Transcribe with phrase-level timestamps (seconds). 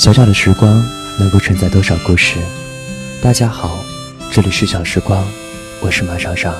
[0.00, 0.82] 小小的时光
[1.18, 2.38] 能够承载多少故事？
[3.22, 3.84] 大家好，
[4.32, 5.22] 这里是小时光，
[5.82, 6.54] 我是马尚尚。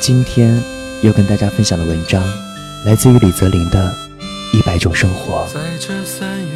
[0.00, 0.60] 今天
[1.04, 2.20] 要跟大家分享的文章，
[2.84, 3.94] 来自于李泽林的
[4.58, 5.46] 《一百种生活》。
[5.54, 6.48] 在这三月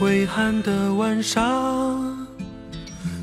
[0.00, 2.28] 微寒的晚上，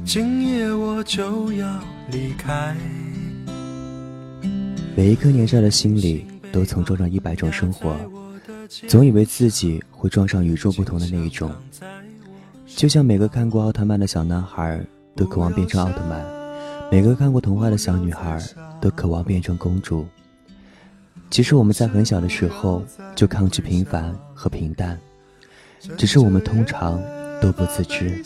[0.04, 2.76] 今夜我就要离开。
[4.96, 7.96] 每一颗年少的心里，都曾装上一百种生活。
[8.88, 11.52] 总以为自己会撞上与众不同的那一种，
[12.66, 14.82] 就像每个看过奥特曼的小男孩
[15.14, 16.26] 都渴望变成奥特曼，
[16.90, 18.42] 每个看过童话的小女孩
[18.80, 20.08] 都渴望变成公主。
[21.30, 22.82] 其实我们在很小的时候
[23.14, 24.98] 就抗拒平凡和平淡，
[25.98, 27.02] 只是我们通常
[27.42, 28.24] 都不自知。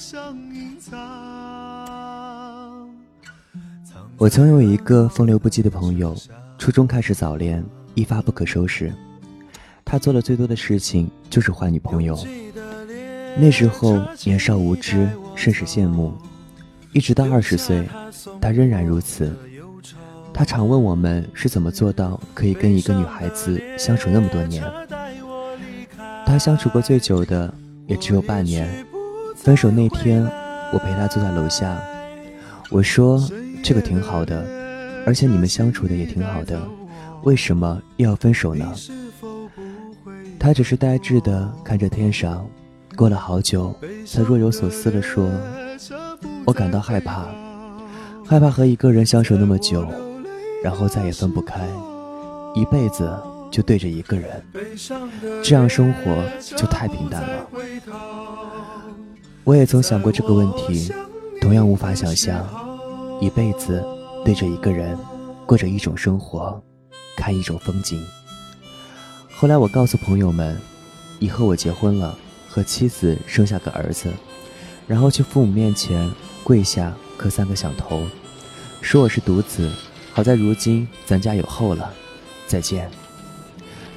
[4.17, 6.15] 我曾有一个风流不羁的朋友，
[6.59, 7.65] 初中开始早恋，
[7.95, 8.93] 一发不可收拾。
[9.95, 12.19] 他做的最多的事情就是换女朋友。
[13.37, 16.13] 那时候年少无知，甚是羡慕。
[16.91, 17.87] 一直到二十岁，
[18.41, 19.33] 他仍然如此。
[20.33, 24.61] 他常问我们是怎么做到可以跟一个女孩子相处那么多年。
[26.25, 27.53] 他相处过最久的
[27.87, 28.85] 也只有半年。
[29.37, 30.29] 分手那天，
[30.73, 31.81] 我陪他坐在楼下，
[32.69, 33.25] 我说
[33.63, 34.45] ：“这个挺好的，
[35.05, 36.61] 而且你们相处的也挺好的，
[37.23, 38.73] 为什么又要分手呢？”
[40.45, 42.47] 他只是呆滞地看着天上，
[42.95, 43.73] 过了好久，
[44.05, 45.27] 才若有所思地说
[46.45, 47.25] ：“我感到害怕，
[48.23, 49.83] 害怕和一个人相守那么久，
[50.63, 51.67] 然后再也分不开，
[52.53, 53.11] 一辈子
[53.49, 54.45] 就对着一个人，
[55.43, 56.23] 这样生活
[56.55, 57.47] 就太平淡了。”
[59.45, 60.93] 我也曾想过这个问题，
[61.41, 62.47] 同样无法想象，
[63.19, 63.83] 一辈子
[64.23, 64.95] 对着一个人，
[65.47, 66.61] 过着一种生活，
[67.17, 67.99] 看一种风景。
[69.37, 70.57] 后来我告诉朋友们，
[71.19, 74.09] 以后我结婚了，和妻子生下个儿子，
[74.87, 76.09] 然后去父母面前
[76.41, 78.07] 跪下磕三个响头，
[78.79, 79.69] 说我是独子。
[80.13, 81.93] 好在如今咱家有后了，
[82.47, 82.89] 再见。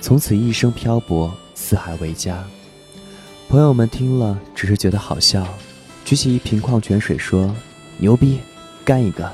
[0.01, 2.45] 从此一生漂泊，四海为家。
[3.49, 5.47] 朋友们听了只是觉得好笑，
[6.05, 7.55] 举起一瓶矿泉水说
[7.99, 8.41] ：“牛逼，
[8.85, 9.33] 干一个。”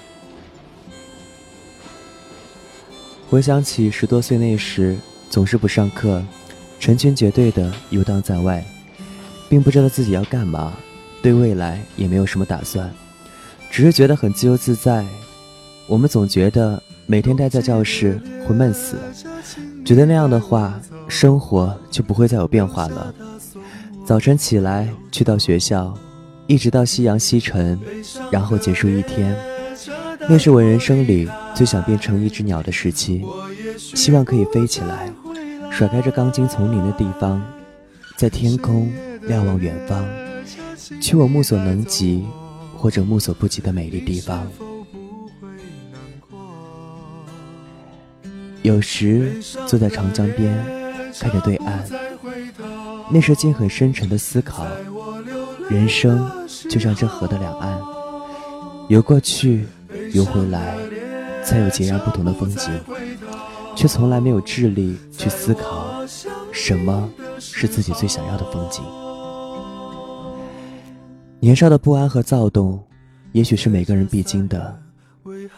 [3.31, 4.99] 回想起十多岁那时。
[5.35, 6.23] 总是不上课，
[6.79, 8.65] 成群结队的游荡在外，
[9.49, 10.73] 并不知道自己要干嘛，
[11.21, 12.89] 对未来也没有什么打算，
[13.69, 15.05] 只是觉得很自由自在。
[15.89, 18.97] 我们总觉得每天待在教室会闷死，
[19.85, 23.13] 觉得那样的话，生活就不会再有变化了。
[24.07, 25.93] 早晨起来去到学校，
[26.47, 27.77] 一直到夕阳西沉，
[28.31, 29.37] 然后结束一天，
[30.29, 33.25] 那是我人生里最想变成一只鸟的时期，
[33.77, 35.13] 希望可以飞起来。
[35.77, 37.43] 甩开这钢筋丛林的地方，
[38.17, 38.93] 在天空
[39.23, 40.07] 瞭望远方，
[41.01, 42.25] 去我目所能及
[42.77, 44.47] 或者目所不及的美丽地方。
[48.63, 50.57] 有时坐在长江边，
[51.19, 51.83] 看着对岸，
[53.11, 54.65] 那是尽很深沉的思考。
[55.69, 56.31] 人生
[56.71, 57.77] 就像这河的两岸，
[58.89, 59.67] 游过去，
[60.13, 60.77] 游回来，
[61.45, 62.71] 才有截然不同的风景。
[63.75, 65.87] 却从来没有智力去思考，
[66.53, 67.09] 什么
[67.39, 68.83] 是自己最想要的风景。
[71.41, 72.83] 年少的不安和躁动，
[73.33, 74.75] 也许是每个人必经的。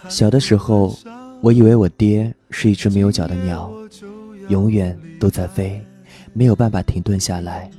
[0.09, 0.97] 小的时候，
[1.41, 3.71] 我以为我爹是一只没有脚的鸟，
[4.49, 5.81] 永远都在飞，
[6.33, 7.71] 没有办法停顿下来。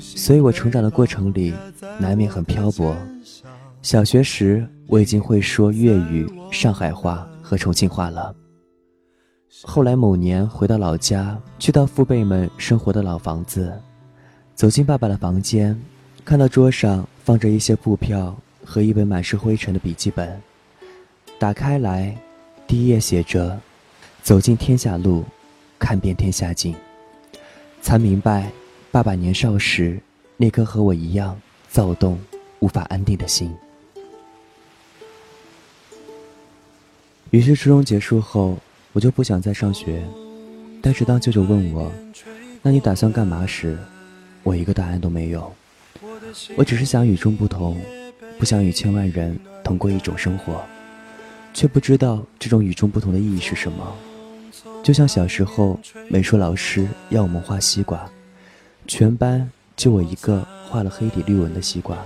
[0.00, 1.52] 所以我成长的过程里，
[1.98, 2.96] 难免很漂泊。
[3.82, 8.34] 小学时，我已经会说粤语、上海话和重庆话了。
[9.62, 13.72] 后来某年回到老家，去到父辈们生活的老房子，
[14.54, 15.80] 走进爸爸的房间，
[16.24, 20.40] 看到桌上放着一些布票和一本满是灰尘的笔记本。
[21.38, 22.14] 打开来，
[22.66, 23.58] 第一页写着
[24.22, 25.24] ：“走进天下路，
[25.78, 26.74] 看遍天下景。”
[27.80, 28.50] 才明白，
[28.90, 29.98] 爸爸年少时
[30.36, 31.38] 那颗和我一样
[31.70, 32.18] 躁动、
[32.58, 33.54] 无法安定的心。
[37.30, 38.58] 于是初中结束后。
[38.96, 40.02] 我就不想再上学，
[40.80, 41.92] 但是当舅舅问我，
[42.62, 43.76] 那你打算干嘛时，
[44.42, 45.52] 我一个答案都没有。
[46.56, 47.78] 我只是想与众不同，
[48.38, 50.64] 不想与千万人同过一种生活，
[51.52, 53.94] 却不知道这种与众不同的意义是什么。
[54.82, 55.78] 就像小时候
[56.08, 58.10] 美术老师要我们画西瓜，
[58.86, 59.46] 全班
[59.76, 61.98] 就我一个画了黑底绿纹的西瓜。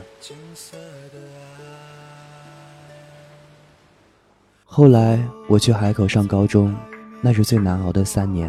[4.73, 5.19] 后来
[5.49, 6.73] 我去海口上高中，
[7.21, 8.49] 那是最难熬的三年，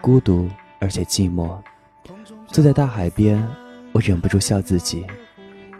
[0.00, 0.48] 孤独
[0.80, 1.54] 而且寂寞。
[2.46, 3.46] 坐在大海边，
[3.92, 5.04] 我忍不住笑自己，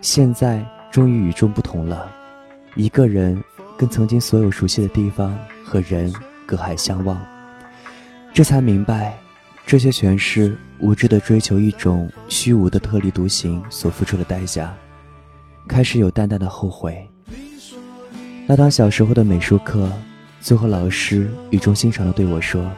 [0.02, 2.12] 现在终于与众不同了，
[2.74, 3.42] 一个人
[3.78, 6.12] 跟曾经所有熟悉的地方和人
[6.44, 7.18] 隔海相望，
[8.34, 9.18] 这才明白，
[9.64, 14.74] 这些全是无知的追求一种虚无的特立独行所付出的代价。
[15.66, 17.08] 开始有淡淡的后悔。
[18.48, 19.90] 那堂小时候的美术课，
[20.40, 22.70] 最后老师语重心长地对我说：“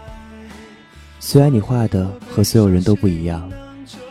[1.21, 3.53] 虽然你画的和所有人都不一样，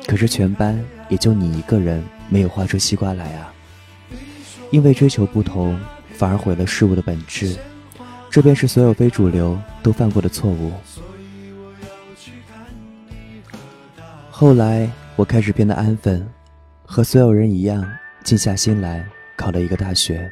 [0.05, 3.51] 可是全班也就你一个人没有画出西瓜来啊。
[4.69, 5.75] 因为追求不同，
[6.13, 7.57] 反而毁了事物的本质，
[8.29, 10.71] 这便是所有非主流都犯过的错误。”
[14.29, 16.23] 后来我开始变得安分，
[16.85, 17.83] 和所有人一样。
[18.23, 19.07] 静下心来
[19.37, 20.29] 考了一个大学，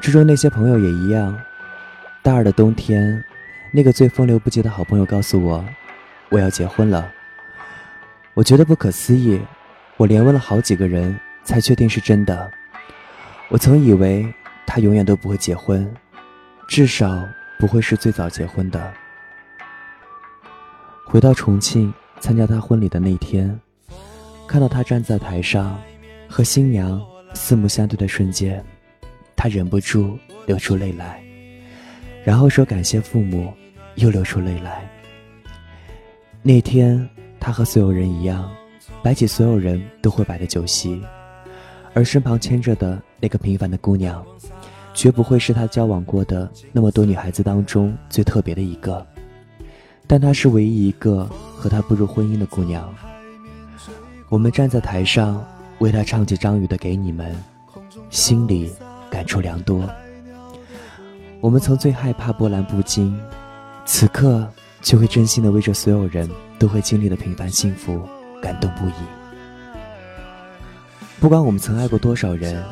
[0.00, 1.38] 初中那些朋友也一样。
[2.22, 3.22] 大二的冬天，
[3.70, 5.64] 那个最风流不羁的好朋友告诉我，
[6.30, 7.10] 我要结婚了。
[8.34, 9.40] 我觉得不可思议，
[9.96, 12.50] 我连问了好几个人才确定是真的。
[13.48, 14.32] 我曾以为
[14.66, 15.92] 他永远都不会结婚，
[16.68, 17.26] 至少
[17.58, 18.92] 不会是最早结婚的。
[21.06, 23.60] 回到重庆参加他婚礼的那天，
[24.46, 25.78] 看到他站在台上。
[26.32, 27.02] 和新娘
[27.34, 28.64] 四目相对的瞬间，
[29.42, 31.18] 他忍不住流出泪来，
[32.22, 33.50] 然后说感谢父母，
[33.94, 34.86] 又流出泪来。
[36.42, 37.08] 那天，
[37.40, 38.52] 他和所有人一样，
[39.02, 41.00] 摆起所有人都会摆的酒席，
[41.94, 44.22] 而身旁牵着的那个平凡的姑娘，
[44.92, 49.06] 绝不会是他交往过的那么多女孩子当中最特别的一个，
[50.06, 51.24] 但她是唯一一个
[51.56, 52.94] 和他步入婚姻的姑娘。
[54.28, 55.42] 我们站在台上。
[55.78, 57.34] 为他唱起张宇的《给你们》，
[58.10, 58.70] 心里
[59.10, 59.88] 感触良多。
[61.40, 63.18] 我们曾最害怕波澜不惊，
[63.84, 64.46] 此刻
[64.82, 66.28] 却会真心的为这所有人
[66.58, 68.00] 都会经历的平凡幸福
[68.40, 68.92] 感动不已。
[71.18, 72.62] 不管我们曾爱过多少人，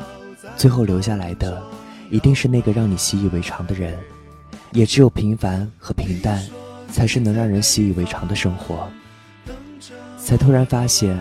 [0.55, 1.61] 最后留下来的
[2.09, 3.97] 一定是那个让你习以为常的人。
[4.71, 6.43] 也只有平凡和平淡，
[6.91, 8.87] 才是能让人习以为常的生活。
[10.17, 11.19] 才突然发现，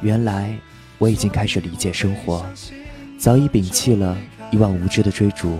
[0.00, 0.56] 原来。
[0.98, 2.46] 我已经开始理解生活，
[3.18, 4.16] 早已摒弃了
[4.54, 5.58] 一往无知的追逐。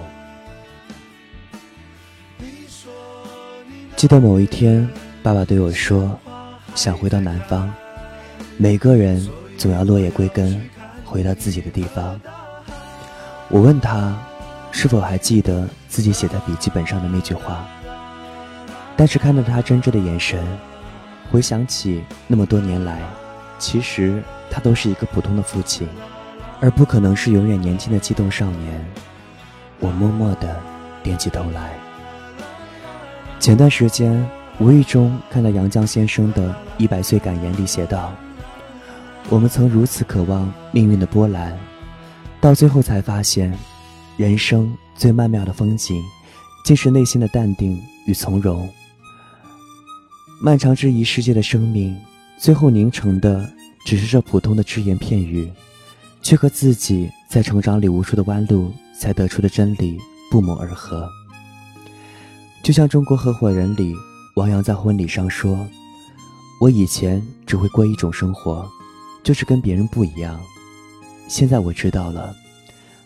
[3.96, 4.88] 记得某一天，
[5.20, 6.16] 爸爸对我说
[6.76, 7.68] ：“想回到南方，
[8.56, 10.62] 每个人总要落叶归根，
[11.04, 12.20] 回到自己的地方。”
[13.50, 14.16] 我问他，
[14.70, 17.66] 是否还记得自己写在笔记本上的那句话？
[18.96, 20.40] 但是看到他真挚的眼神，
[21.32, 23.00] 回想起那么多年来，
[23.58, 24.22] 其实。
[24.50, 25.88] 他都是一个普通的父亲，
[26.64, 28.82] 而不可能是永远年轻的激动少年。
[29.80, 30.58] 我默默地
[31.02, 31.74] 点起头来。
[33.38, 34.26] 前段时间
[34.58, 38.14] 无意中看到杨绛先生的一百岁感言里写道
[39.28, 41.54] ：“我们曾如此渴望命运的波澜，
[42.40, 43.52] 到最后才发现，
[44.16, 46.02] 人生最曼妙的风景，
[46.64, 48.66] 竟是内心的淡定与从容。
[50.40, 51.94] 漫长之一世界的生命，
[52.38, 53.46] 最后凝成的。”
[53.84, 55.46] 只是这普通的只言片语，
[56.24, 59.98] 却和自己在成长里无数的弯路才得出的真理
[60.30, 61.06] 不谋而合。
[62.62, 63.94] 就像《中国合伙人》里，
[64.36, 65.68] 王阳在婚礼上说
[66.62, 68.66] ：“我以前只会过一种生活，
[69.22, 70.40] 就是跟别人不一样。
[71.28, 72.34] 现在我知道了，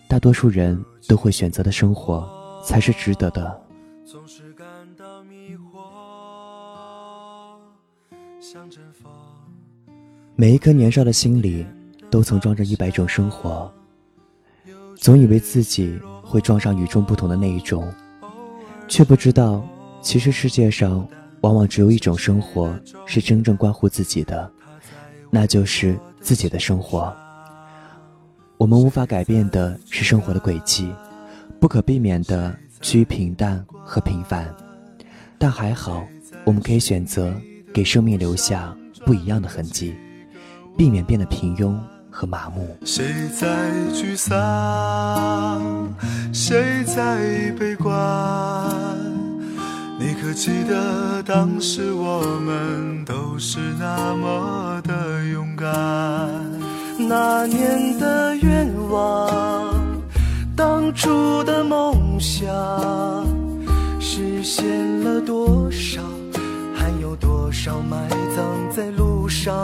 [0.08, 2.24] 大多数人都会选择的生活，
[2.64, 3.60] 才是值得的。”
[4.06, 4.64] 总是感
[4.96, 5.76] 到迷惑，
[8.40, 9.10] 像阵风
[10.36, 11.66] 每一颗年少的心里，
[12.10, 13.72] 都曾装着一百种生活。
[14.96, 17.92] 总以为自己会撞上与众不同的那一种，
[18.88, 19.64] 却不知道，
[20.02, 21.06] 其实世界上
[21.42, 24.50] 往往只有一种生活是真正关乎自己的，
[25.30, 27.14] 那就是自己的生活。
[28.56, 30.92] 我们无法改变的是生活的轨迹，
[31.60, 34.52] 不可避免的趋于平淡和平凡，
[35.38, 36.04] 但还好，
[36.44, 37.32] 我们可以选择
[37.72, 39.94] 给生命留下不一样的痕迹。
[40.76, 41.76] 避免变得平庸
[42.18, 42.76] 和麻木。
[42.84, 43.46] 谁在
[43.94, 45.88] 沮丧？
[46.32, 47.96] 谁在悲观？
[50.00, 55.70] 你可记得当时我们都是那么的勇敢？
[56.98, 59.72] 那年的愿望，
[60.56, 62.48] 当初的梦想，
[64.00, 64.66] 实现
[65.04, 66.02] 了多少？
[66.74, 68.44] 还有多少埋葬
[68.74, 69.54] 在路上？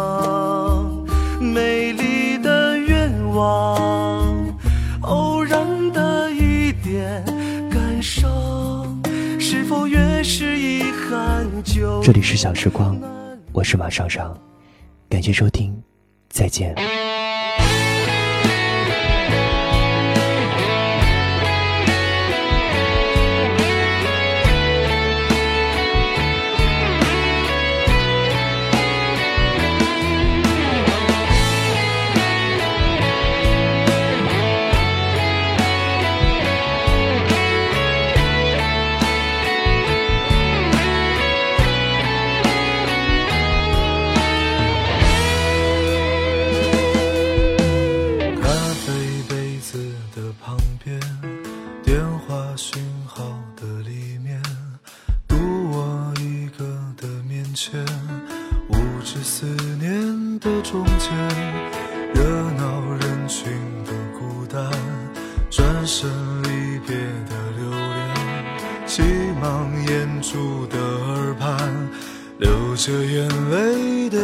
[11.64, 13.00] 这里是小时光，
[13.52, 14.38] 我是马上上，
[15.08, 15.74] 感谢收听，
[16.28, 16.74] 再见。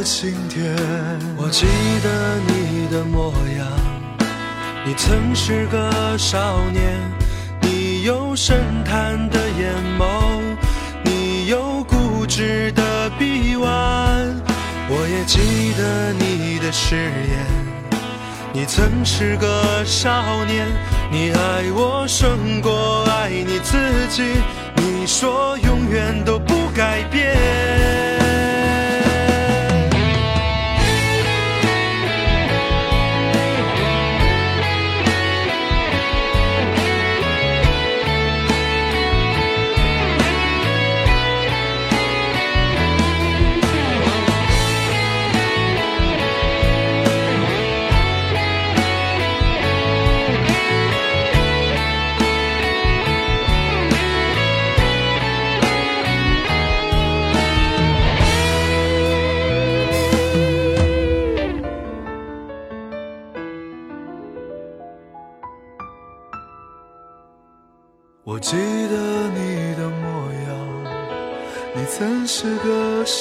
[0.03, 0.75] 晴天。
[1.37, 1.67] 我记
[2.03, 3.67] 得你的模样，
[4.85, 6.99] 你曾是个少年，
[7.63, 10.41] 你有深潭的眼眸，
[11.05, 13.71] 你有固执的臂弯。
[14.93, 17.47] 我也记得你的誓言，
[18.53, 20.67] 你曾是个少年，
[21.11, 23.77] 你爱我胜过爱你自
[24.09, 24.23] 己，
[24.77, 28.20] 你说永远都不改变。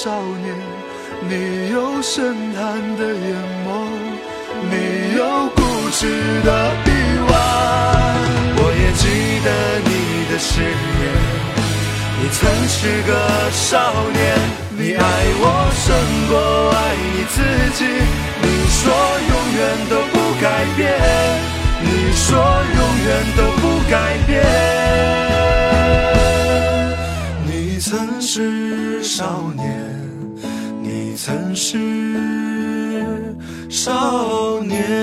[0.02, 0.56] 少年，
[1.28, 2.62] 你有深潭
[2.96, 3.68] 的眼眸，
[4.70, 4.74] 你
[5.14, 5.20] 有
[5.54, 5.60] 固
[5.92, 6.00] 执
[6.42, 6.48] 的
[6.86, 6.88] 臂
[7.28, 7.30] 弯。
[8.56, 9.04] 我也记
[9.44, 9.48] 得
[9.84, 9.92] 你
[10.32, 11.04] 的誓言，
[12.16, 13.12] 你曾是个
[13.52, 14.24] 少年，
[14.70, 15.04] 你爱
[15.36, 15.44] 我
[15.84, 15.92] 胜
[16.30, 16.32] 过
[16.72, 17.36] 爱你自
[17.76, 17.84] 己，
[18.40, 18.80] 你说
[19.28, 20.80] 永远都不改变。
[21.82, 24.40] 你说永远都不改变。
[27.90, 29.84] 曾是少年，
[30.80, 31.76] 你曾是
[33.68, 34.99] 少年。